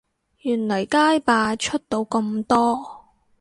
[0.41, 3.03] 原來街霸出到咁多